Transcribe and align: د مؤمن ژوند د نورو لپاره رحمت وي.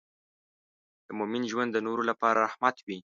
د 1.07 1.09
مؤمن 1.17 1.43
ژوند 1.51 1.69
د 1.73 1.77
نورو 1.87 2.03
لپاره 2.09 2.37
رحمت 2.47 2.75
وي. 2.87 2.97